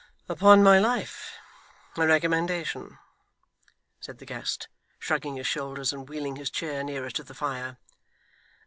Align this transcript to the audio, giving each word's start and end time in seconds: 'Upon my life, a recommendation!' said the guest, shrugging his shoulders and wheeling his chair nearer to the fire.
'Upon 0.27 0.63
my 0.63 0.79
life, 0.79 1.35
a 1.95 2.07
recommendation!' 2.07 2.97
said 3.99 4.17
the 4.17 4.25
guest, 4.25 4.67
shrugging 4.97 5.35
his 5.35 5.45
shoulders 5.45 5.93
and 5.93 6.09
wheeling 6.09 6.37
his 6.37 6.49
chair 6.49 6.83
nearer 6.83 7.11
to 7.11 7.23
the 7.23 7.35
fire. 7.35 7.77